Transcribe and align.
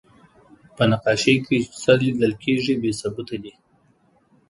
په 0.75 0.83
نقاشۍ 0.91 1.35
کې 1.45 1.57
چې 1.63 1.71
څه 1.81 1.91
لیدل 2.01 2.33
کېږي، 2.43 2.73
بې 2.81 2.91
ثبوته 2.99 3.37
دي. 3.43 3.53